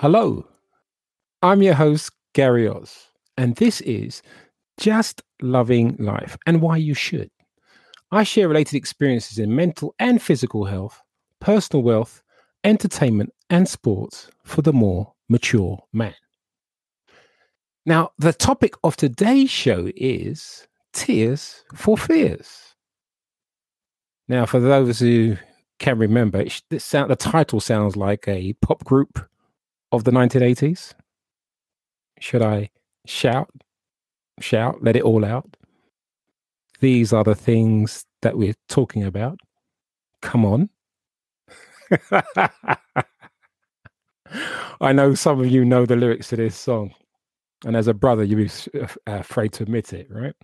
Hello, 0.00 0.46
I'm 1.42 1.60
your 1.60 1.74
host, 1.74 2.12
Gary 2.32 2.68
Oz, 2.68 3.08
and 3.36 3.56
this 3.56 3.80
is 3.80 4.22
Just 4.78 5.24
Loving 5.42 5.96
Life 5.98 6.38
and 6.46 6.62
Why 6.62 6.76
You 6.76 6.94
Should. 6.94 7.32
I 8.12 8.22
share 8.22 8.46
related 8.46 8.76
experiences 8.76 9.40
in 9.40 9.56
mental 9.56 9.96
and 9.98 10.22
physical 10.22 10.66
health, 10.66 11.02
personal 11.40 11.82
wealth, 11.82 12.22
entertainment, 12.62 13.30
and 13.50 13.68
sports 13.68 14.30
for 14.44 14.62
the 14.62 14.72
more 14.72 15.14
mature 15.28 15.82
man. 15.92 16.14
Now, 17.84 18.12
the 18.18 18.32
topic 18.32 18.74
of 18.84 18.96
today's 18.96 19.50
show 19.50 19.90
is 19.96 20.68
Tiers 20.92 21.64
for 21.74 21.98
Fears. 21.98 22.76
Now, 24.28 24.46
for 24.46 24.60
those 24.60 25.00
who 25.00 25.38
can 25.80 25.98
remember, 25.98 26.42
it, 26.42 26.62
sound, 26.80 27.10
the 27.10 27.16
title 27.16 27.58
sounds 27.58 27.96
like 27.96 28.28
a 28.28 28.52
pop 28.62 28.84
group 28.84 29.28
of 29.92 30.04
the 30.04 30.10
1980s. 30.10 30.94
Should 32.20 32.42
I 32.42 32.70
shout, 33.06 33.50
shout, 34.40 34.82
let 34.82 34.96
it 34.96 35.02
all 35.02 35.24
out? 35.24 35.56
These 36.80 37.12
are 37.12 37.24
the 37.24 37.34
things 37.34 38.04
that 38.22 38.36
we're 38.36 38.54
talking 38.68 39.04
about. 39.04 39.38
Come 40.22 40.44
on. 40.44 40.70
I 44.80 44.92
know 44.92 45.14
some 45.14 45.40
of 45.40 45.48
you 45.48 45.64
know 45.64 45.86
the 45.86 45.96
lyrics 45.96 46.28
to 46.28 46.36
this 46.36 46.56
song. 46.56 46.94
And 47.64 47.76
as 47.76 47.88
a 47.88 47.94
brother, 47.94 48.22
you'd 48.22 48.36
be 48.36 48.50
afraid 49.06 49.52
to 49.54 49.64
admit 49.64 49.92
it, 49.92 50.06
right? 50.10 50.34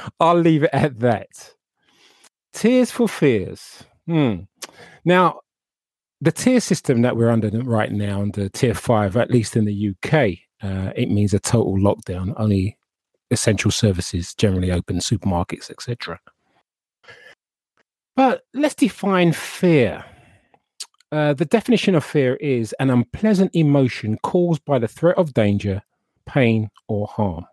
I'll 0.20 0.38
leave 0.38 0.62
it 0.62 0.70
at 0.72 0.98
that. 1.00 1.28
Tears 2.54 2.90
for 2.90 3.08
Fears. 3.08 3.84
Hmm. 4.06 4.40
Now, 5.04 5.40
the 6.22 6.30
tier 6.30 6.60
system 6.60 7.02
that 7.02 7.16
we're 7.16 7.30
under 7.30 7.50
right 7.50 7.90
now, 7.90 8.22
under 8.22 8.48
tier 8.48 8.74
five, 8.74 9.16
at 9.16 9.32
least 9.32 9.56
in 9.56 9.64
the 9.64 9.90
UK, 9.90 10.14
uh, 10.62 10.92
it 10.94 11.10
means 11.10 11.34
a 11.34 11.40
total 11.40 11.76
lockdown. 11.76 12.32
Only 12.36 12.78
essential 13.32 13.72
services 13.72 14.32
generally 14.32 14.70
open, 14.70 14.98
supermarkets, 14.98 15.68
etc. 15.68 16.20
But 18.14 18.42
let's 18.54 18.76
define 18.76 19.32
fear. 19.32 20.04
Uh, 21.10 21.34
the 21.34 21.44
definition 21.44 21.96
of 21.96 22.04
fear 22.04 22.36
is 22.36 22.72
an 22.78 22.90
unpleasant 22.90 23.50
emotion 23.52 24.16
caused 24.22 24.64
by 24.64 24.78
the 24.78 24.88
threat 24.88 25.18
of 25.18 25.34
danger, 25.34 25.82
pain, 26.24 26.70
or 26.86 27.08
harm. 27.08 27.46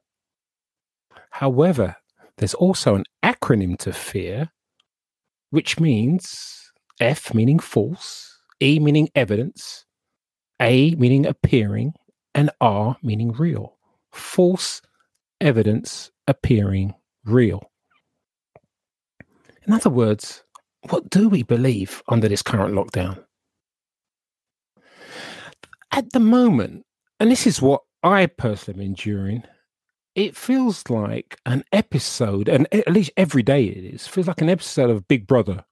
However, 1.31 1.95
there's 2.37 2.53
also 2.53 2.93
an 2.93 3.05
acronym 3.23 3.79
to 3.79 3.93
fear, 3.93 4.51
which 5.49 5.79
means 5.79 6.71
F 6.99 7.33
meaning 7.33 7.57
false, 7.57 8.38
E 8.61 8.79
meaning 8.79 9.09
evidence, 9.15 9.85
A 10.61 10.95
meaning 10.95 11.25
appearing, 11.25 11.93
and 12.35 12.51
R 12.61 12.97
meaning 13.01 13.31
real. 13.31 13.77
False 14.11 14.81
evidence 15.41 16.11
appearing 16.27 16.93
real. 17.25 17.71
In 19.65 19.73
other 19.73 19.89
words, 19.89 20.43
what 20.89 21.09
do 21.09 21.29
we 21.29 21.43
believe 21.43 22.01
under 22.07 22.27
this 22.27 22.41
current 22.41 22.73
lockdown? 22.73 23.23
At 25.91 26.11
the 26.11 26.19
moment, 26.19 26.85
and 27.19 27.31
this 27.31 27.47
is 27.47 27.61
what 27.61 27.81
I 28.03 28.27
personally 28.27 28.85
am 28.85 28.89
enduring, 28.91 29.43
it 30.15 30.35
feels 30.35 30.89
like 30.89 31.37
an 31.45 31.63
episode, 31.71 32.49
and 32.49 32.67
at 32.73 32.91
least 32.91 33.11
every 33.17 33.43
day 33.43 33.65
it 33.65 33.93
is, 33.93 34.07
feels 34.07 34.27
like 34.27 34.41
an 34.41 34.49
episode 34.49 34.89
of 34.89 35.07
Big 35.07 35.27
Brother, 35.27 35.65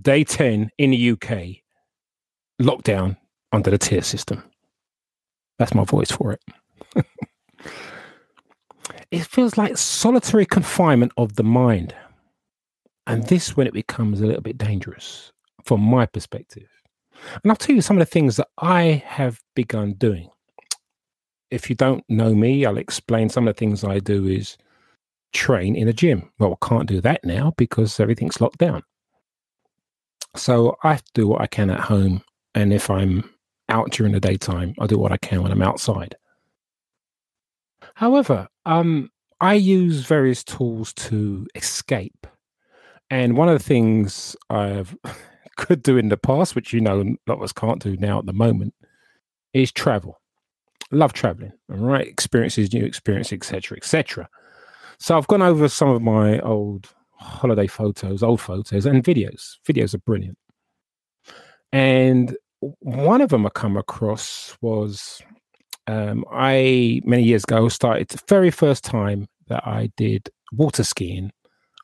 day 0.00 0.24
10 0.24 0.70
in 0.78 0.90
the 0.90 1.10
UK, 1.10 1.62
lockdown 2.60 3.16
under 3.52 3.70
the 3.70 3.78
tier 3.78 4.02
system. 4.02 4.42
That's 5.58 5.74
my 5.74 5.84
voice 5.84 6.10
for 6.10 6.32
it. 6.32 6.40
it 9.10 9.24
feels 9.24 9.56
like 9.56 9.76
solitary 9.76 10.46
confinement 10.46 11.12
of 11.16 11.36
the 11.36 11.44
mind. 11.44 11.94
And 13.06 13.26
this 13.28 13.56
when 13.56 13.66
it 13.66 13.72
becomes 13.72 14.20
a 14.20 14.26
little 14.26 14.42
bit 14.42 14.58
dangerous 14.58 15.32
from 15.64 15.80
my 15.80 16.06
perspective. 16.06 16.68
And 17.42 17.50
I'll 17.50 17.56
tell 17.56 17.74
you 17.74 17.82
some 17.82 17.96
of 17.96 18.00
the 18.00 18.10
things 18.10 18.36
that 18.36 18.48
I 18.58 19.02
have 19.06 19.40
begun 19.54 19.94
doing. 19.94 20.28
If 21.50 21.70
you 21.70 21.76
don't 21.76 22.04
know 22.08 22.34
me, 22.34 22.66
I'll 22.66 22.76
explain 22.76 23.28
some 23.28 23.46
of 23.46 23.54
the 23.54 23.58
things 23.58 23.84
I 23.84 24.00
do 24.00 24.26
is 24.26 24.58
train 25.32 25.76
in 25.76 25.88
a 25.88 25.92
gym. 25.92 26.30
Well, 26.38 26.58
I 26.60 26.66
can't 26.66 26.88
do 26.88 27.00
that 27.02 27.24
now 27.24 27.54
because 27.56 28.00
everything's 28.00 28.40
locked 28.40 28.58
down. 28.58 28.82
So 30.36 30.76
I 30.82 31.00
do 31.14 31.26
what 31.26 31.40
I 31.40 31.46
can 31.46 31.70
at 31.70 31.80
home. 31.80 32.22
And 32.54 32.72
if 32.72 32.90
I'm 32.90 33.30
out 33.68 33.90
during 33.90 34.12
the 34.12 34.20
daytime, 34.20 34.74
I 34.78 34.86
do 34.86 34.98
what 34.98 35.12
I 35.12 35.16
can 35.16 35.42
when 35.42 35.52
I'm 35.52 35.62
outside. 35.62 36.16
However, 37.94 38.48
um, 38.64 39.10
I 39.40 39.54
use 39.54 40.06
various 40.06 40.44
tools 40.44 40.92
to 40.94 41.46
escape. 41.54 42.26
And 43.10 43.36
one 43.36 43.48
of 43.48 43.58
the 43.58 43.64
things 43.64 44.36
I 44.50 44.84
could 45.56 45.82
do 45.82 45.96
in 45.96 46.08
the 46.08 46.16
past, 46.16 46.54
which 46.54 46.72
you 46.72 46.80
know 46.80 47.00
a 47.00 47.16
lot 47.26 47.38
of 47.38 47.42
us 47.42 47.52
can't 47.52 47.82
do 47.82 47.96
now 47.96 48.18
at 48.18 48.26
the 48.26 48.32
moment, 48.32 48.74
is 49.52 49.72
travel. 49.72 50.20
Love 50.92 51.12
traveling, 51.12 51.52
right, 51.68 52.06
experiences, 52.06 52.72
new 52.72 52.84
experiences, 52.84 53.32
etc., 53.32 53.76
etc. 53.76 54.28
So 54.98 55.16
I've 55.16 55.26
gone 55.26 55.42
over 55.42 55.68
some 55.68 55.88
of 55.88 56.00
my 56.00 56.38
old 56.40 56.94
holiday 57.18 57.66
photos, 57.66 58.22
old 58.22 58.40
photos, 58.40 58.86
and 58.86 59.02
videos. 59.02 59.56
Videos 59.66 59.94
are 59.94 59.98
brilliant. 59.98 60.38
And 61.72 62.36
one 62.80 63.20
of 63.20 63.30
them 63.30 63.46
I 63.46 63.50
come 63.50 63.76
across 63.76 64.56
was 64.60 65.20
um, 65.86 66.24
I 66.32 67.00
many 67.04 67.22
years 67.22 67.44
ago 67.44 67.68
started 67.68 68.08
the 68.08 68.20
very 68.28 68.50
first 68.50 68.84
time 68.84 69.28
that 69.48 69.66
I 69.66 69.90
did 69.96 70.28
water 70.52 70.84
skiing. 70.84 71.32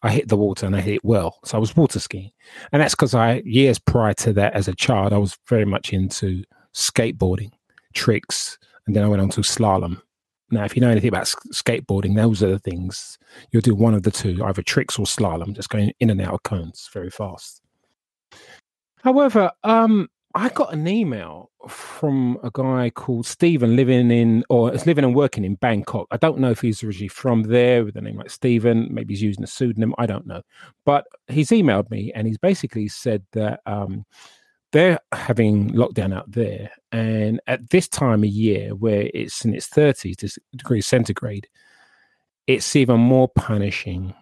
I 0.04 0.10
hit 0.10 0.28
the 0.28 0.36
water 0.36 0.66
and 0.66 0.74
I 0.74 0.80
hit 0.80 0.94
it 0.96 1.04
well, 1.04 1.38
so 1.44 1.56
I 1.56 1.60
was 1.60 1.76
water 1.76 2.00
skiing, 2.00 2.32
and 2.72 2.82
that's 2.82 2.94
because 2.94 3.14
I 3.14 3.42
years 3.44 3.78
prior 3.78 4.14
to 4.14 4.32
that, 4.32 4.52
as 4.54 4.66
a 4.66 4.74
child, 4.74 5.12
I 5.12 5.18
was 5.18 5.38
very 5.48 5.64
much 5.64 5.92
into 5.92 6.42
skateboarding 6.74 7.52
tricks, 7.94 8.58
and 8.86 8.96
then 8.96 9.04
I 9.04 9.08
went 9.08 9.22
on 9.22 9.28
to 9.30 9.42
slalom. 9.42 10.00
Now, 10.52 10.64
if 10.64 10.76
you 10.76 10.82
know 10.82 10.90
anything 10.90 11.08
about 11.08 11.24
skateboarding, 11.24 12.14
those 12.14 12.42
are 12.42 12.50
the 12.50 12.58
things 12.58 13.18
you'll 13.50 13.62
do 13.62 13.74
one 13.74 13.94
of 13.94 14.02
the 14.02 14.10
two, 14.10 14.44
either 14.44 14.62
tricks 14.62 14.98
or 14.98 15.06
slalom, 15.06 15.54
just 15.54 15.70
going 15.70 15.92
in 15.98 16.10
and 16.10 16.20
out 16.20 16.34
of 16.34 16.42
cones 16.42 16.90
very 16.92 17.10
fast. 17.10 17.62
However, 19.02 19.50
um, 19.64 20.08
I 20.34 20.50
got 20.50 20.72
an 20.72 20.86
email 20.86 21.50
from 21.68 22.38
a 22.42 22.50
guy 22.52 22.90
called 22.90 23.26
Stephen 23.26 23.76
living 23.76 24.10
in 24.10 24.44
or 24.48 24.74
is 24.74 24.86
living 24.86 25.04
and 25.04 25.14
working 25.14 25.44
in 25.44 25.54
Bangkok. 25.56 26.06
I 26.10 26.18
don't 26.18 26.38
know 26.38 26.50
if 26.50 26.60
he's 26.60 26.82
originally 26.82 27.08
from 27.08 27.44
there 27.44 27.84
with 27.84 27.96
a 27.96 28.00
name 28.00 28.16
like 28.16 28.30
Stephen. 28.30 28.88
Maybe 28.90 29.14
he's 29.14 29.22
using 29.22 29.44
a 29.44 29.46
pseudonym. 29.46 29.94
I 29.98 30.06
don't 30.06 30.26
know. 30.26 30.42
But 30.84 31.06
he's 31.28 31.50
emailed 31.50 31.90
me 31.90 32.12
and 32.14 32.26
he's 32.26 32.38
basically 32.38 32.88
said 32.88 33.24
that 33.32 33.60
um, 33.66 34.04
they're 34.72 34.98
having 35.12 35.70
lockdown 35.70 36.14
out 36.14 36.30
there. 36.30 36.70
And 36.90 37.40
at 37.46 37.70
this 37.70 37.88
time 37.88 38.24
of 38.24 38.30
year, 38.30 38.74
where 38.74 39.08
it's 39.14 39.44
in 39.44 39.54
its 39.54 39.68
30s 39.68 40.38
degrees 40.56 40.86
centigrade, 40.86 41.48
it's 42.46 42.74
even 42.74 42.98
more 42.98 43.28
punishing 43.28 44.14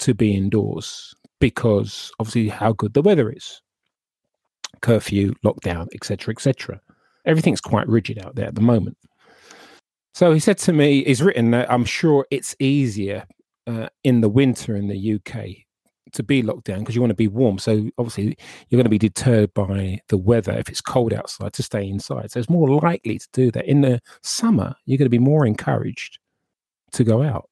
to 0.00 0.14
be 0.14 0.36
indoors 0.36 1.14
because 1.40 2.12
obviously 2.20 2.48
how 2.48 2.72
good 2.72 2.94
the 2.94 3.02
weather 3.02 3.30
is 3.30 3.60
curfew, 4.80 5.32
lockdown, 5.44 5.86
etc., 5.94 6.32
etc. 6.34 6.80
Everything's 7.24 7.60
quite 7.60 7.88
rigid 7.88 8.18
out 8.18 8.34
there 8.34 8.46
at 8.46 8.56
the 8.56 8.60
moment. 8.60 8.98
So 10.12 10.32
he 10.32 10.40
said 10.40 10.58
to 10.58 10.72
me, 10.72 11.04
he's 11.04 11.22
written 11.22 11.52
that 11.52 11.70
I'm 11.70 11.84
sure 11.84 12.26
it's 12.30 12.56
easier 12.58 13.24
uh, 13.66 13.88
in 14.02 14.20
the 14.20 14.28
winter 14.28 14.76
in 14.76 14.88
the 14.88 15.14
UK 15.14 15.46
to 16.12 16.22
be 16.22 16.42
locked 16.42 16.64
down 16.64 16.80
because 16.80 16.94
you 16.94 17.00
want 17.00 17.10
to 17.10 17.14
be 17.14 17.28
warm. 17.28 17.58
So 17.58 17.90
obviously 17.98 18.36
you're 18.68 18.78
going 18.78 18.84
to 18.84 18.90
be 18.90 18.98
deterred 18.98 19.52
by 19.54 20.00
the 20.08 20.18
weather 20.18 20.52
if 20.52 20.68
it's 20.68 20.80
cold 20.80 21.12
outside 21.12 21.52
to 21.54 21.62
stay 21.62 21.88
inside. 21.88 22.30
So 22.30 22.38
it's 22.40 22.50
more 22.50 22.68
likely 22.80 23.18
to 23.18 23.28
do 23.32 23.50
that. 23.52 23.66
In 23.66 23.80
the 23.80 24.00
summer, 24.22 24.74
you're 24.84 24.98
going 24.98 25.06
to 25.06 25.10
be 25.10 25.18
more 25.18 25.46
encouraged 25.46 26.18
to 26.92 27.04
go 27.04 27.22
out. 27.22 27.48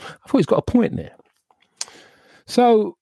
I 0.00 0.28
thought 0.28 0.38
he's 0.38 0.46
got 0.46 0.58
a 0.58 0.62
point 0.62 0.96
there. 0.96 1.16
So 2.46 2.96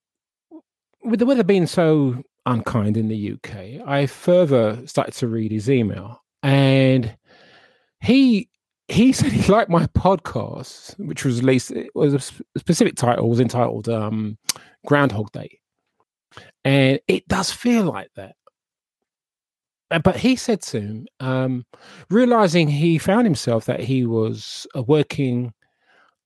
with 1.05 1.21
the 1.21 1.27
weather 1.27 1.45
being 1.45 1.67
so 1.67 2.23
unkind 2.47 2.97
in 2.97 3.09
the 3.09 3.33
UK, 3.33 3.87
I 3.87 4.07
further 4.07 4.87
started 4.87 5.15
to 5.15 5.29
read 5.29 5.53
his 5.53 5.71
email, 5.71 6.23
and 6.43 7.17
he 8.01 8.49
he 8.89 9.13
said 9.13 9.33
he 9.33 9.51
liked 9.51 9.71
my 9.71 9.87
podcast, 9.89 10.99
which 10.99 11.25
was 11.25 11.41
released. 11.41 11.71
It 11.71 11.91
was 11.95 12.15
a 12.15 12.21
specific 12.59 12.97
title 12.97 13.29
was 13.29 13.41
entitled 13.41 13.89
um, 13.89 14.39
Groundhog 14.87 15.33
Day, 15.33 15.59
and 16.65 17.01
it 17.09 17.27
does 17.29 17.51
feel 17.51 17.85
like 17.85 18.11
that. 18.17 18.37
But 20.03 20.17
he 20.17 20.35
said 20.35 20.63
to 20.63 20.81
him, 20.81 21.07
um, 21.21 21.65
realizing 22.11 22.69
he 22.69 22.99
found 22.99 23.25
himself 23.25 23.67
that 23.67 23.81
he 23.81 24.05
was 24.05 24.67
uh, 24.77 24.83
working 24.83 25.53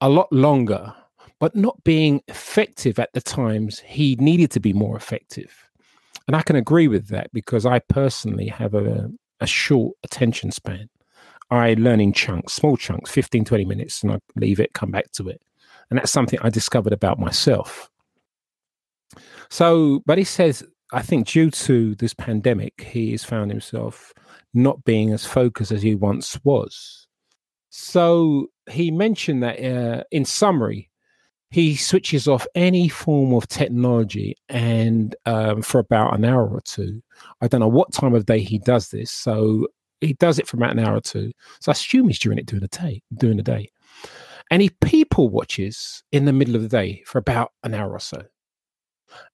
a 0.01 0.09
lot 0.09 0.33
longer, 0.33 0.95
but 1.41 1.55
not 1.55 1.83
being 1.85 2.23
effective 2.29 2.99
at 2.99 3.13
the 3.13 3.21
times 3.21 3.79
he 3.81 4.17
needed 4.17 4.51
to 4.53 4.61
be 4.61 4.73
more 4.73 4.97
effective 4.97 5.71
and 6.31 6.37
I 6.37 6.43
can 6.43 6.55
agree 6.55 6.87
with 6.87 7.09
that 7.09 7.33
because 7.33 7.67
I 7.67 7.81
personally 7.81 8.47
have 8.47 8.75
a, 8.75 9.11
a 9.41 9.47
short 9.49 9.97
attention 10.05 10.53
span. 10.53 10.89
I 11.51 11.75
learn 11.75 12.01
in 12.01 12.13
chunks, 12.13 12.53
small 12.53 12.77
chunks, 12.77 13.11
15, 13.11 13.45
20 13.45 13.65
minutes, 13.65 14.03
and 14.03 14.13
I 14.13 14.19
leave 14.37 14.61
it, 14.61 14.73
come 14.73 14.91
back 14.91 15.11
to 15.13 15.29
it. 15.29 15.43
And 15.91 15.99
that's 15.99 16.13
something 16.13 16.39
I 16.43 16.51
discovered 16.51 16.93
about 16.93 17.19
myself. 17.19 17.91
So, 19.49 20.03
but 20.07 20.19
he 20.19 20.25
says, 20.25 20.65
I 20.93 21.03
think 21.03 21.27
due 21.27 21.51
to 21.51 21.95
this 21.97 22.15
pandemic, 22.15 22.83
he 22.83 23.13
has 23.13 23.25
found 23.25 23.51
himself 23.51 24.13
not 24.55 24.85
being 24.85 25.13
as 25.13 25.27
focused 25.27 25.73
as 25.73 25.83
he 25.83 25.95
once 25.95 26.39
was. 26.45 27.09
So 27.71 28.49
he 28.71 28.91
mentioned 28.91 29.43
that 29.43 29.61
uh, 29.61 30.05
in 30.11 30.25
summary, 30.25 30.91
he 31.51 31.75
switches 31.75 32.29
off 32.29 32.47
any 32.55 32.89
form 32.89 33.35
of 33.35 33.49
technology 33.49 34.37
and 34.49 35.17
um, 35.27 35.63
for 35.63 35.81
about 35.81 36.15
an 36.15 36.25
hour 36.25 36.49
or 36.49 36.61
two. 36.61 37.03
I 37.41 37.49
don't 37.49 37.61
know 37.61 37.69
what 37.69 37.93
time 37.93 38.15
of 38.15 38.27
day 38.27 38.41
he 38.41 38.59
does 38.59 38.89
this, 38.89 39.11
so 39.11 39.67
he 40.01 40.15
does 40.15 40.39
it 40.39 40.47
for 40.47 40.57
about 40.57 40.73
an 40.73 40.79
hour 40.79 40.97
or 40.97 41.01
two. 41.01 41.33
So 41.61 41.71
I 41.71 41.73
assume 41.73 42.09
he's 42.09 42.19
doing 42.19 42.39
it 42.39 42.47
during 42.47 42.63
the 42.63 42.69
day. 42.69 43.03
During 43.15 43.37
the 43.37 43.43
day, 43.43 43.71
and 44.51 44.63
he 44.63 44.71
people 44.85 45.29
watches 45.29 46.03
in 46.13 46.25
the 46.25 46.33
middle 46.33 46.57
of 46.57 46.63
the 46.63 46.69
day 46.69 47.03
for 47.07 47.19
about 47.19 47.53
an 47.63 47.75
hour 47.75 47.93
or 47.93 48.01
so, 48.01 48.23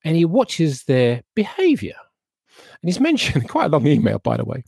and 0.05 0.17
he 0.17 0.25
watches 0.25 0.85
their 0.85 1.23
behaviour. 1.35 1.95
And 2.59 2.89
he's 2.89 3.01
mentioned 3.11 3.49
quite 3.49 3.67
a 3.67 3.69
long 3.69 3.87
email, 3.87 4.19
by 4.19 4.37
the 4.37 4.45
way. 4.45 4.65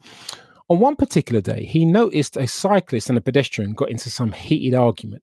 On 0.70 0.80
one 0.80 0.96
particular 0.96 1.40
day, 1.40 1.64
he 1.64 1.86
noticed 1.86 2.36
a 2.36 2.46
cyclist 2.46 3.08
and 3.08 3.16
a 3.16 3.22
pedestrian 3.22 3.72
got 3.72 3.90
into 3.90 4.10
some 4.10 4.32
heated 4.32 4.74
argument 4.74 5.22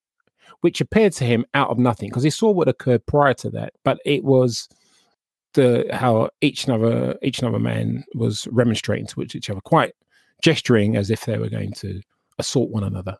which 0.61 0.81
appeared 0.81 1.13
to 1.13 1.25
him 1.25 1.45
out 1.53 1.69
of 1.69 1.77
nothing 1.77 2.09
because 2.09 2.23
he 2.23 2.29
saw 2.31 2.49
what 2.49 2.67
occurred 2.67 3.05
prior 3.05 3.35
to 3.35 3.51
that, 3.51 3.73
but 3.83 3.99
it 4.03 4.23
was 4.23 4.67
the 5.53 5.85
how 5.91 6.29
each 6.41 6.65
another 6.65 7.15
each 7.21 7.39
another 7.39 7.59
man 7.59 8.03
was 8.15 8.47
remonstrating 8.51 9.05
to 9.05 9.21
each 9.21 9.49
other, 9.49 9.61
quite 9.61 9.93
gesturing 10.45 10.95
as 10.95 11.09
if 11.09 11.25
they 11.25 11.39
were 11.39 11.49
going 11.49 11.71
to 11.73 11.99
assault 12.37 12.69
one 12.69 12.83
another. 12.83 13.17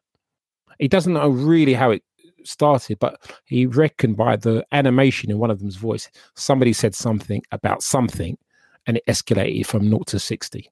He 0.78 0.88
doesn't 0.88 1.14
know 1.14 1.28
really 1.28 1.74
how 1.74 1.90
it 1.90 2.04
started, 2.44 3.00
but 3.00 3.20
he 3.46 3.66
reckoned 3.66 4.16
by 4.16 4.36
the 4.36 4.64
animation 4.72 5.32
in 5.32 5.40
one 5.40 5.50
of 5.50 5.58
them's 5.58 5.76
voice, 5.76 6.08
somebody 6.36 6.72
said 6.72 6.94
something 6.94 7.42
about 7.52 7.82
something, 7.82 8.38
and 8.86 8.98
it 8.98 9.04
escalated 9.08 9.66
from 9.66 9.90
0 9.90 10.04
to 10.06 10.20
60. 10.20 10.70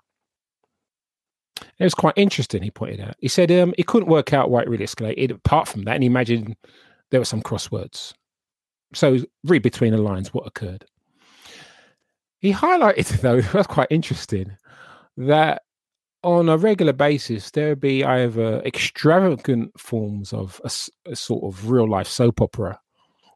It 1.80 1.84
was 1.84 1.96
quite 1.96 2.14
interesting, 2.18 2.62
he 2.62 2.70
pointed 2.70 3.02
out. 3.02 3.16
He 3.18 3.30
said 3.30 3.52
um, 3.52 3.74
he 3.76 3.82
couldn't 3.84 4.10
work 4.10 4.32
out 4.32 4.52
why 4.52 4.62
it 4.62 4.70
really 4.70 4.86
escalated 4.86 5.32
apart 5.32 5.68
from 5.68 5.86
that, 5.86 5.96
and 5.96 6.04
he 6.04 6.08
imagined 6.08 6.56
there 7.10 7.20
were 7.20 7.26
some 7.26 7.42
crosswords. 7.42 8.14
So 8.94 9.22
read 9.44 9.64
between 9.64 9.94
the 9.94 9.98
lines 9.98 10.36
what 10.36 10.46
occurred. 10.46 10.86
He 12.38 12.54
highlighted, 12.54 13.08
though, 13.22 13.42
that's 13.42 13.66
quite 13.66 13.88
interesting, 13.90 14.56
that 15.18 15.64
on 16.24 16.50
a 16.50 16.58
regular 16.58 16.94
basis, 16.94 17.52
there 17.52 17.70
would 17.70 17.82
be 17.82 18.04
either 18.04 18.62
extravagant 18.62 19.78
forms 19.80 20.34
of 20.34 20.62
a, 20.64 21.12
a 21.12 21.16
sort 21.16 21.44
of 21.44 21.70
real 21.70 21.90
life 21.90 22.08
soap 22.08 22.42
opera 22.42 22.80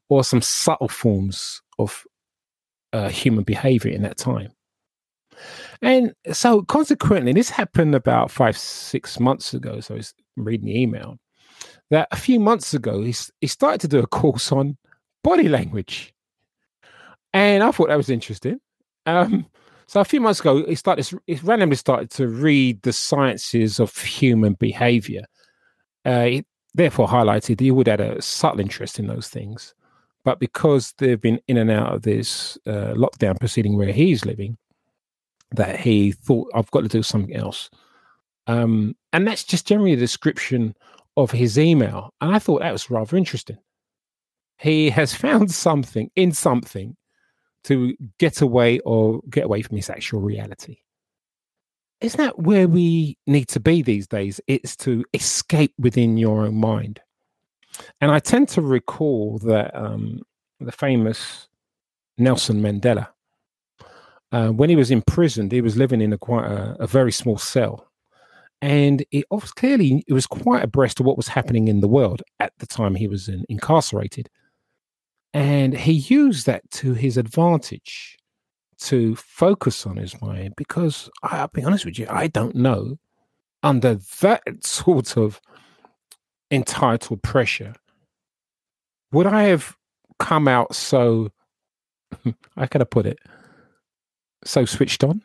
or 0.10 0.24
some 0.24 0.42
subtle 0.42 0.88
forms 0.88 1.62
of 1.80 2.06
uh, 2.94 3.10
human 3.10 3.44
behavior 3.44 3.92
in 3.92 4.04
that 4.04 4.18
time. 4.18 4.52
And 5.82 6.14
so, 6.32 6.64
consequently, 6.64 7.34
this 7.34 7.50
happened 7.50 7.94
about 7.94 8.32
five, 8.32 8.58
six 8.58 9.20
months 9.20 9.54
ago. 9.54 9.80
So, 9.82 9.96
he's 9.96 10.14
reading 10.36 10.68
the 10.68 10.82
email 10.82 11.20
that 11.92 12.08
a 12.12 12.18
few 12.18 12.40
months 12.40 12.74
ago, 12.74 13.04
he, 13.04 13.14
he 13.42 13.48
started 13.48 13.82
to 13.82 13.88
do 13.88 14.00
a 14.00 14.08
course 14.08 14.52
on 14.52 14.78
body 15.24 15.48
language. 15.48 16.14
And 17.34 17.64
I 17.64 17.72
thought 17.72 17.90
that 17.90 17.98
was 17.98 18.10
interesting. 18.10 18.60
Um, 19.06 19.46
so, 19.88 20.02
a 20.02 20.06
few 20.06 20.20
months 20.20 20.42
ago, 20.42 20.66
he 20.66 20.76
started, 20.76 21.10
randomly 21.44 21.78
started 21.78 22.10
to 22.12 22.28
read 22.28 22.82
the 22.82 22.92
sciences 22.92 23.80
of 23.80 23.96
human 23.98 24.54
behavior. 24.54 25.24
Uh, 26.04 26.26
he 26.26 26.46
therefore 26.74 27.08
highlighted 27.08 27.62
he 27.62 27.72
would 27.72 27.88
have 27.88 28.02
a 28.02 28.22
subtle 28.22 28.60
interest 28.60 29.00
in 29.00 29.08
those 29.08 29.30
things. 29.30 29.74
But 30.26 30.40
because 30.42 30.94
they've 30.98 31.20
been 31.20 31.40
in 31.48 31.56
and 31.56 31.72
out 31.72 31.94
of 31.94 32.02
this 32.02 32.58
uh, 32.68 32.94
lockdown 32.96 33.40
proceeding 33.40 33.78
where 33.78 33.94
he's 33.94 34.26
living, 34.26 34.58
that 35.52 35.80
he 35.80 36.12
thought 36.12 36.52
I've 36.54 36.72
got 36.72 36.82
to 36.82 36.90
do 36.90 37.02
something 37.02 37.34
else. 37.34 37.70
Um, 38.48 38.94
and 39.14 39.26
that's 39.26 39.46
just 39.46 39.66
generally 39.66 39.94
a 39.94 39.98
description 39.98 40.76
of 41.16 41.32
his 41.32 41.58
email. 41.58 42.14
And 42.20 42.36
I 42.36 42.40
thought 42.40 42.60
that 42.60 42.74
was 42.74 42.90
rather 42.90 43.16
interesting. 43.16 43.58
He 44.58 44.90
has 44.90 45.14
found 45.16 45.50
something 45.52 46.12
in 46.18 46.34
something 46.34 46.98
to 47.68 47.96
get 48.18 48.42
away 48.42 48.80
or 48.80 49.22
get 49.30 49.46
away 49.46 49.62
from 49.62 49.78
his 49.78 49.90
actual 49.90 50.22
reality. 50.22 50.78
Isn't 52.00 52.20
that 52.20 52.40
where 52.40 52.68
we 52.68 53.18
need 53.26 53.48
to 53.50 53.60
be 53.60 53.82
these 53.82 54.08
days? 54.08 54.40
It's 54.48 54.76
to 54.78 55.04
escape 55.14 55.74
within 55.80 56.18
your 56.18 56.46
own 56.46 56.56
mind. 56.56 57.02
And 58.02 58.12
I 58.12 58.20
tend 58.20 58.50
to 58.50 58.62
recall 58.62 59.40
that 59.40 59.76
um, 59.76 60.22
the 60.60 60.72
famous 60.72 61.48
Nelson 62.18 62.62
Mandela, 62.62 63.10
uh, 64.32 64.50
when 64.50 64.70
he 64.70 64.76
was 64.76 64.92
imprisoned, 64.92 65.52
he 65.52 65.62
was 65.62 65.78
living 65.78 66.02
in 66.02 66.14
a 66.14 66.18
quite 66.18 66.46
a, 66.46 66.76
a 66.80 66.88
very 66.88 67.12
small 67.12 67.38
cell, 67.38 67.90
and 68.62 69.06
it 69.12 69.26
was 69.30 69.52
clearly 69.52 70.04
it 70.08 70.14
was 70.14 70.28
quite 70.28 70.64
abreast 70.64 71.00
of 71.00 71.06
what 71.06 71.18
was 71.18 71.28
happening 71.28 71.68
in 71.68 71.80
the 71.80 71.88
world 71.88 72.22
at 72.40 72.54
the 72.58 72.66
time 72.66 72.96
he 72.96 73.08
was 73.08 73.30
in, 73.30 73.46
incarcerated, 73.50 74.30
and 75.34 75.74
he 75.74 75.94
used 75.94 76.46
that 76.46 76.70
to 76.72 76.94
his 76.94 77.18
advantage 77.18 78.18
to 78.80 79.16
focus 79.16 79.86
on 79.86 79.98
his 79.98 80.20
mind. 80.22 80.54
Because 80.56 81.10
I'll 81.24 81.50
be 81.50 81.64
honest 81.64 81.86
with 81.86 82.00
you, 82.00 82.08
I 82.10 82.28
don't 82.28 82.56
know 82.56 82.98
under 83.64 84.00
that 84.22 84.44
sort 84.64 85.18
of 85.18 85.42
entitled 86.50 87.22
pressure 87.24 87.74
would 89.12 89.28
I 89.28 89.44
have 89.44 89.76
come 90.20 90.48
out 90.48 90.76
so. 90.76 91.32
How 92.56 92.66
can 92.68 92.82
I 92.82 92.86
put 92.86 93.06
it? 93.06 93.20
so 94.46 94.66
switched 94.66 95.04
on. 95.04 95.22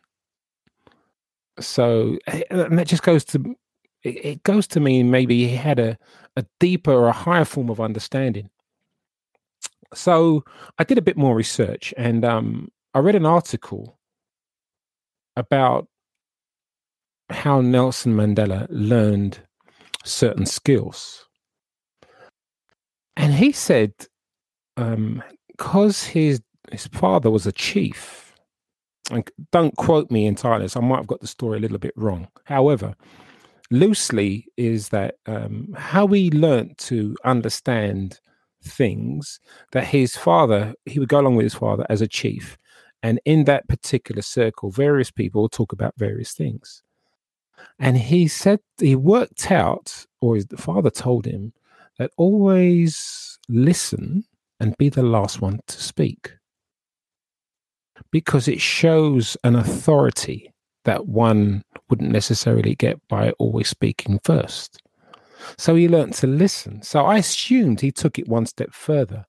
So 1.60 2.18
eh, 2.26 2.42
and 2.50 2.78
that 2.78 2.86
just 2.86 3.02
goes 3.02 3.24
to 3.26 3.56
it 4.02 4.42
goes 4.42 4.66
to 4.68 4.80
mean 4.80 5.12
maybe 5.12 5.46
he 5.46 5.54
had 5.54 5.78
a, 5.78 5.96
a 6.36 6.44
deeper 6.58 6.92
or 6.92 7.06
a 7.06 7.12
higher 7.12 7.44
form 7.44 7.70
of 7.70 7.80
understanding. 7.80 8.50
So 9.94 10.44
I 10.78 10.84
did 10.84 10.98
a 10.98 11.02
bit 11.02 11.16
more 11.16 11.34
research 11.34 11.92
and 11.96 12.24
um, 12.24 12.68
I 12.94 13.00
read 13.00 13.14
an 13.14 13.26
article 13.26 13.98
about 15.36 15.88
how 17.30 17.60
Nelson 17.60 18.14
Mandela 18.14 18.66
learned 18.70 19.40
certain 20.04 20.46
skills. 20.46 21.26
And 23.16 23.34
he 23.34 23.52
said, 23.52 23.92
because 24.76 26.04
um, 26.06 26.12
his 26.12 26.40
his 26.70 26.86
father 26.86 27.30
was 27.30 27.46
a 27.46 27.52
chief, 27.52 28.34
and 29.10 29.28
don't 29.50 29.76
quote 29.76 30.10
me 30.10 30.26
entirely, 30.26 30.68
so 30.68 30.80
I 30.80 30.84
might 30.84 30.96
have 30.96 31.06
got 31.06 31.20
the 31.20 31.26
story 31.26 31.58
a 31.58 31.60
little 31.60 31.78
bit 31.78 31.92
wrong. 31.96 32.28
However, 32.44 32.94
loosely 33.70 34.46
is 34.56 34.88
that 34.88 35.16
um, 35.26 35.74
how 35.76 36.06
he 36.06 36.30
learnt 36.30 36.78
to 36.78 37.16
understand 37.24 38.20
things 38.62 39.40
that 39.72 39.84
his 39.84 40.16
father, 40.16 40.74
he 40.84 40.98
would 40.98 41.08
go 41.08 41.20
along 41.20 41.36
with 41.36 41.44
his 41.44 41.54
father 41.54 41.86
as 41.88 42.00
a 42.00 42.08
chief. 42.08 42.56
And 43.02 43.20
in 43.24 43.44
that 43.44 43.68
particular 43.68 44.22
circle, 44.22 44.70
various 44.70 45.10
people 45.10 45.48
talk 45.48 45.72
about 45.72 45.94
various 45.96 46.32
things. 46.32 46.82
And 47.78 47.96
he 47.96 48.28
said 48.28 48.60
he 48.78 48.96
worked 48.96 49.50
out, 49.50 50.06
or 50.20 50.36
his 50.36 50.46
father 50.56 50.90
told 50.90 51.26
him, 51.26 51.52
that 51.98 52.10
always 52.16 53.38
listen 53.48 54.24
and 54.60 54.76
be 54.78 54.88
the 54.88 55.02
last 55.02 55.40
one 55.40 55.60
to 55.66 55.82
speak 55.82 56.32
because 58.10 58.48
it 58.48 58.60
shows 58.60 59.36
an 59.44 59.56
authority 59.56 60.52
that 60.84 61.06
one 61.06 61.62
wouldn't 61.88 62.10
necessarily 62.10 62.74
get 62.74 63.00
by 63.08 63.30
always 63.32 63.68
speaking 63.68 64.18
first. 64.24 64.81
So 65.58 65.74
he 65.74 65.88
learned 65.88 66.14
to 66.14 66.26
listen. 66.26 66.82
So 66.82 67.04
I 67.04 67.18
assumed 67.18 67.80
he 67.80 67.92
took 67.92 68.18
it 68.18 68.28
one 68.28 68.46
step 68.46 68.72
further. 68.72 69.26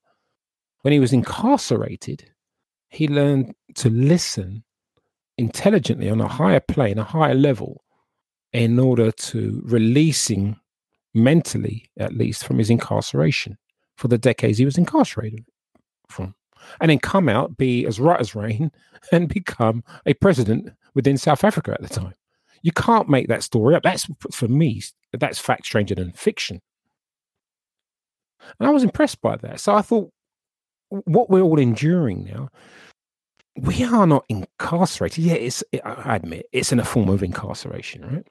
When 0.82 0.92
he 0.92 1.00
was 1.00 1.12
incarcerated, 1.12 2.30
he 2.88 3.08
learned 3.08 3.54
to 3.76 3.90
listen 3.90 4.64
intelligently 5.38 6.10
on 6.10 6.20
a 6.20 6.28
higher 6.28 6.60
plane, 6.60 6.98
a 6.98 7.04
higher 7.04 7.34
level, 7.34 7.82
in 8.52 8.78
order 8.78 9.10
to 9.10 9.62
releasing 9.64 10.56
mentally, 11.14 11.90
at 11.98 12.14
least, 12.14 12.44
from 12.44 12.58
his 12.58 12.70
incarceration 12.70 13.58
for 13.96 14.08
the 14.08 14.18
decades 14.18 14.58
he 14.58 14.64
was 14.64 14.78
incarcerated 14.78 15.44
from 16.08 16.34
and 16.80 16.90
then 16.90 16.98
come 16.98 17.28
out, 17.28 17.56
be 17.56 17.86
as 17.86 18.00
right 18.00 18.20
as 18.20 18.34
rain, 18.34 18.70
and 19.12 19.28
become 19.28 19.84
a 20.06 20.14
president 20.14 20.70
within 20.94 21.18
South 21.18 21.44
Africa 21.44 21.72
at 21.72 21.82
the 21.82 21.88
time. 21.88 22.14
You 22.64 22.72
can't 22.72 23.10
make 23.10 23.28
that 23.28 23.42
story 23.42 23.74
up. 23.74 23.82
That's 23.82 24.08
for 24.32 24.48
me, 24.48 24.82
that's 25.12 25.38
fact 25.38 25.66
stranger 25.66 25.94
than 25.94 26.12
fiction. 26.12 26.62
And 28.58 28.66
I 28.66 28.72
was 28.72 28.82
impressed 28.82 29.20
by 29.20 29.36
that. 29.36 29.60
So 29.60 29.74
I 29.74 29.82
thought, 29.82 30.10
what 30.88 31.28
we're 31.28 31.42
all 31.42 31.58
enduring 31.58 32.24
now, 32.24 32.48
we 33.60 33.84
are 33.84 34.06
not 34.06 34.24
incarcerated. 34.30 35.22
Yeah, 35.22 35.34
it's 35.34 35.62
I 35.84 36.16
admit 36.16 36.46
it's 36.52 36.72
in 36.72 36.80
a 36.80 36.84
form 36.86 37.10
of 37.10 37.22
incarceration, 37.22 38.02
right? 38.02 38.26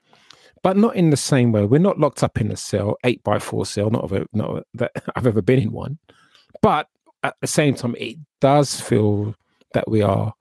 But 0.63 0.77
not 0.77 0.95
in 0.95 1.11
the 1.11 1.17
same 1.17 1.51
way. 1.51 1.65
We're 1.65 1.77
not 1.77 1.99
locked 1.99 2.23
up 2.23 2.41
in 2.41 2.51
a 2.51 2.57
cell, 2.57 2.97
eight 3.03 3.23
by 3.23 3.37
four 3.37 3.67
cell. 3.67 3.91
Not, 3.91 4.03
of 4.03 4.13
a, 4.13 4.25
not 4.33 4.63
that 4.73 4.93
I've 5.15 5.27
ever 5.27 5.43
been 5.43 5.59
in 5.59 5.71
one. 5.71 5.99
But 6.63 6.87
at 7.21 7.35
the 7.39 7.47
same 7.47 7.75
time, 7.75 7.95
it 7.99 8.17
does 8.41 8.81
feel 8.81 9.35
that 9.73 9.87
we 9.87 10.01
are 10.01 10.33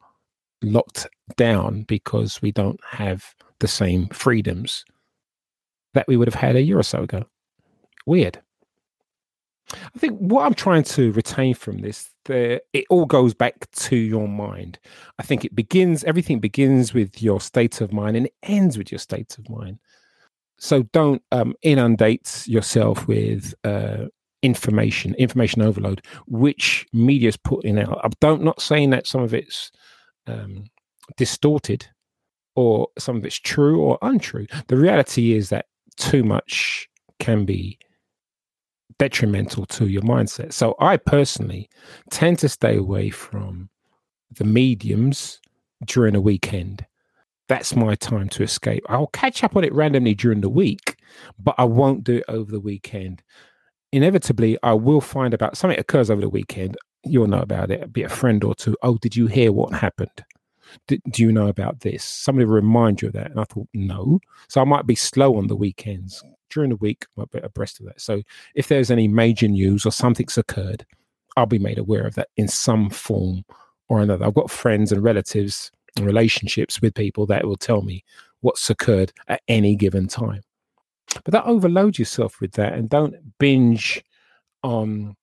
locked 0.63 1.07
down 1.37 1.83
because 1.83 2.41
we 2.43 2.53
don't 2.53 2.81
have 2.89 3.35
the 3.61 3.69
same 3.69 4.09
freedoms 4.09 4.85
that 5.95 6.09
we 6.09 6.17
would 6.17 6.29
have 6.29 6.41
had 6.41 6.57
a 6.57 6.63
year 6.63 6.79
or 6.79 6.83
so 6.83 7.03
ago. 7.03 7.25
Weird. 8.07 8.41
I 9.73 9.99
think 9.99 10.19
what 10.19 10.45
I'm 10.45 10.55
trying 10.55 10.83
to 10.85 11.13
retain 11.13 11.55
from 11.55 11.79
this, 11.79 12.11
the, 12.25 12.61
it 12.73 12.85
all 12.91 13.07
goes 13.07 13.33
back 13.35 13.71
to 13.71 13.97
your 13.97 14.29
mind. 14.29 14.79
I 15.19 15.23
think 15.23 15.45
it 15.45 15.55
begins, 15.55 16.05
everything 16.05 16.41
begins 16.41 16.93
with 16.93 17.23
your 17.23 17.41
state 17.41 17.81
of 17.81 17.93
mind 17.93 18.17
and 18.17 18.27
it 18.27 18.35
ends 18.43 18.77
with 18.77 18.91
your 18.93 18.99
state 18.99 19.37
of 19.39 19.49
mind. 19.49 19.79
So 20.59 20.83
don't 20.93 21.23
um, 21.33 21.55
inundate 21.63 22.47
yourself 22.47 23.07
with 23.09 23.55
uh, 23.65 24.07
information, 24.43 25.15
information 25.15 25.63
overload, 25.63 26.05
which 26.27 26.87
media 26.93 27.29
is 27.29 27.37
putting 27.37 27.79
out. 27.79 28.01
I 28.05 28.09
don't 28.21 28.43
not 28.43 28.61
saying 28.61 28.91
that 28.91 29.07
some 29.07 29.23
of 29.23 29.35
it's 29.35 29.71
um, 30.27 30.65
distorted 31.17 31.87
or 32.55 32.89
some 32.99 33.17
of 33.17 33.25
it's 33.25 33.39
true 33.39 33.81
or 33.81 33.99
untrue. 34.03 34.47
The 34.69 34.77
reality 34.77 35.33
is 35.33 35.49
that 35.49 35.67
too 35.97 36.23
much 36.23 36.89
can 37.19 37.45
be 37.45 37.79
detrimental 38.99 39.67
to 39.67 39.87
your 39.87 40.03
mindset. 40.03 40.53
So 40.53 40.75
I 40.79 40.97
personally 40.97 41.69
tend 42.11 42.39
to 42.41 42.49
stay 42.49 42.77
away 42.77 43.11
from 43.11 43.71
the 44.31 44.45
mediums 44.45 45.41
during 45.87 46.15
a 46.15 46.21
weekend. 46.21 46.87
That's 47.49 47.75
my 47.75 47.95
time 47.97 48.29
to 48.31 48.43
escape. 48.43 48.85
I'll 48.89 49.09
catch 49.09 49.43
up 49.45 49.57
on 49.57 49.65
it 49.65 49.75
randomly 49.75 50.15
during 50.15 50.41
the 50.41 50.49
week, 50.49 50.97
but 51.39 51.55
I 51.59 51.65
won't 51.65 52.05
do 52.05 52.19
it 52.19 52.25
over 52.29 52.51
the 52.51 52.61
weekend. 52.61 53.23
Inevitably, 53.93 54.57
I 54.63 54.73
will 54.73 55.01
find 55.01 55.35
about 55.35 55.57
something 55.57 55.79
occurs 55.79 56.09
over 56.09 56.21
the 56.21 56.29
weekend. 56.29 56.77
You'll 57.05 57.27
know 57.27 57.41
about 57.41 57.71
it, 57.71 57.93
be 57.93 58.03
a 58.03 58.09
friend 58.09 58.43
or 58.45 58.55
two. 58.55 58.77
Oh, 58.83 58.97
did 58.99 59.17
you 59.17 59.27
hear 59.27 59.53
what 59.53 59.73
happened? 59.73 60.25
do 60.87 61.23
you 61.23 61.33
know 61.33 61.49
about 61.49 61.81
this? 61.81 62.05
Somebody 62.05 62.45
remind 62.45 63.03
you 63.03 63.09
of 63.09 63.15
that. 63.15 63.31
And 63.31 63.41
I 63.41 63.45
thought, 63.45 63.69
no. 63.75 64.21
So 64.49 64.61
I 64.61 64.65
might 64.65 64.87
be 64.87 64.95
slow 64.95 65.37
on 65.37 65.47
the 65.47 65.57
weekends. 65.57 66.23
During 66.51 66.71
the 66.71 66.77
week, 66.77 67.07
I'm 67.17 67.25
a 67.25 67.27
bit 67.27 67.45
abreast 67.45 67.81
of 67.81 67.87
that. 67.87 68.01
So 68.01 68.23
if 68.55 68.69
there's 68.69 68.91
any 68.91 69.09
major 69.09 69.49
news 69.49 69.87
or 69.87 69.93
something's 69.93 70.39
occurred, 70.39 70.85
I'll 71.37 71.47
be 71.47 71.59
made 71.59 71.79
aware 71.79 72.07
of 72.07 72.15
that 72.17 72.29
in 72.37 72.49
some 72.49 72.91
form 72.91 73.45
or 73.89 74.01
another. 74.01 74.27
I've 74.27 74.35
got 74.35 74.51
friends 74.51 74.93
and 74.93 75.03
relatives 75.03 75.71
and 75.97 76.05
relationships 76.05 76.81
with 76.81 76.95
people 76.95 77.27
that 77.27 77.47
will 77.47 77.57
tell 77.57 77.83
me 77.83 78.05
what's 78.41 78.69
occurred 78.69 79.13
at 79.29 79.43
any 79.49 79.77
given 79.77 80.09
time. 80.09 80.43
But 81.25 81.33
that 81.33 81.45
overload 81.45 81.99
yourself 81.99 82.41
with 82.41 82.53
that 82.53 82.75
and 82.75 82.89
don't 82.89 83.15
binge 83.39 84.03
on 84.63 85.17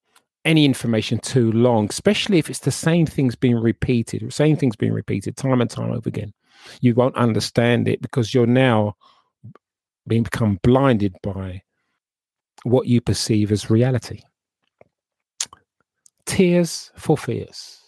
any 0.50 0.65
information 0.65 1.20
too 1.20 1.51
long, 1.51 1.88
especially 1.89 2.39
if 2.39 2.50
it's 2.50 2.60
the 2.60 2.72
same 2.72 3.06
things 3.06 3.36
being 3.36 3.56
repeated, 3.56 4.34
same 4.34 4.58
things 4.58 4.75
being 4.75 4.94
repeated 4.94 5.38
time 5.38 5.62
and 5.62 5.70
time 5.70 5.91
over 5.91 6.10
again. 6.10 6.34
You 6.82 6.96
won't 6.96 7.15
understand 7.15 7.88
it 7.88 8.01
because 8.01 8.34
you're 8.34 8.48
now 8.48 8.96
being 10.08 10.24
become 10.24 10.60
blinded 10.63 11.15
by 11.22 11.62
what 12.63 12.88
you 12.88 13.00
perceive 13.00 13.51
as 13.51 13.70
reality. 13.70 14.22
Tears 16.25 16.91
for 16.98 17.15
fears. 17.15 17.79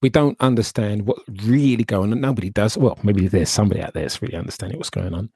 We 0.00 0.10
don't 0.10 0.40
understand 0.40 1.06
what 1.06 1.18
really 1.42 1.82
going 1.82 2.12
on. 2.12 2.20
Nobody 2.20 2.50
does. 2.50 2.78
Well, 2.78 2.96
maybe 3.02 3.26
there's 3.26 3.50
somebody 3.50 3.82
out 3.82 3.94
there 3.94 4.04
that's 4.04 4.22
really 4.22 4.36
understanding 4.36 4.78
what's 4.78 4.90
going 4.90 5.12
on, 5.12 5.28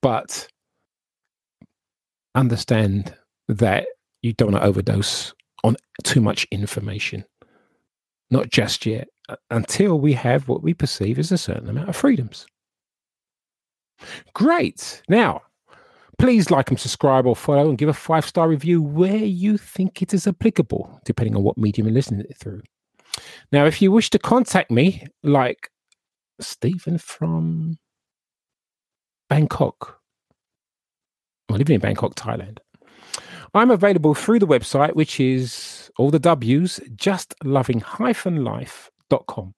but 0.00 0.48
understand 2.34 3.14
that 3.48 3.86
you 4.22 4.32
don't 4.32 4.52
want 4.52 4.62
to 4.62 4.66
overdose 4.66 5.34
on 5.64 5.76
too 6.04 6.20
much 6.20 6.46
information. 6.50 7.24
Not 8.30 8.50
just 8.50 8.84
yet, 8.84 9.08
until 9.50 9.98
we 9.98 10.12
have 10.14 10.48
what 10.48 10.62
we 10.62 10.74
perceive 10.74 11.18
as 11.18 11.32
a 11.32 11.38
certain 11.38 11.68
amount 11.68 11.88
of 11.88 11.96
freedoms. 11.96 12.46
Great. 14.34 15.02
Now, 15.08 15.42
please 16.18 16.50
like 16.50 16.70
and 16.70 16.78
subscribe 16.78 17.26
or 17.26 17.36
follow 17.36 17.68
and 17.68 17.78
give 17.78 17.88
a 17.88 17.94
five 17.94 18.26
star 18.26 18.48
review 18.48 18.82
where 18.82 19.16
you 19.16 19.56
think 19.56 20.02
it 20.02 20.14
is 20.14 20.26
applicable, 20.26 21.00
depending 21.04 21.36
on 21.36 21.42
what 21.42 21.58
medium 21.58 21.86
you're 21.86 21.94
listening 21.94 22.26
through. 22.38 22.62
Now, 23.50 23.64
if 23.66 23.80
you 23.82 23.90
wish 23.90 24.10
to 24.10 24.18
contact 24.18 24.70
me, 24.70 25.06
like 25.22 25.70
Stephen 26.40 26.98
from 26.98 27.78
Bangkok, 29.28 30.00
I'm 31.48 31.56
living 31.56 31.74
in 31.74 31.80
Bangkok, 31.80 32.14
Thailand. 32.14 32.58
I'm 33.54 33.70
available 33.70 34.14
through 34.14 34.40
the 34.40 34.46
website, 34.46 34.94
which 34.94 35.20
is 35.20 35.90
all 35.98 36.10
the 36.10 36.18
W's, 36.18 36.80
justloving-life.com. 36.96 39.54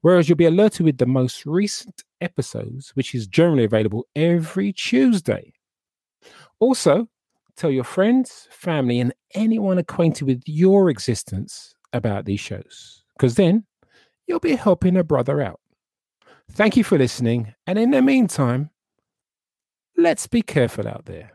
Whereas 0.00 0.28
you'll 0.28 0.36
be 0.36 0.46
alerted 0.46 0.84
with 0.84 0.98
the 0.98 1.06
most 1.06 1.46
recent 1.46 2.02
episodes, 2.20 2.90
which 2.94 3.14
is 3.14 3.26
generally 3.26 3.64
available 3.64 4.06
every 4.16 4.72
Tuesday. 4.72 5.52
Also, 6.58 7.08
tell 7.56 7.70
your 7.70 7.84
friends, 7.84 8.48
family, 8.50 9.00
and 9.00 9.14
anyone 9.34 9.78
acquainted 9.78 10.26
with 10.26 10.42
your 10.46 10.90
existence 10.90 11.74
about 11.92 12.24
these 12.24 12.40
shows, 12.40 13.04
because 13.16 13.36
then 13.36 13.64
you'll 14.26 14.40
be 14.40 14.56
helping 14.56 14.96
a 14.96 15.04
brother 15.04 15.40
out. 15.40 15.60
Thank 16.50 16.76
you 16.76 16.82
for 16.82 16.98
listening, 16.98 17.54
and 17.66 17.78
in 17.78 17.92
the 17.92 18.02
meantime, 18.02 18.70
let's 19.96 20.26
be 20.26 20.42
careful 20.42 20.88
out 20.88 21.06
there. 21.06 21.30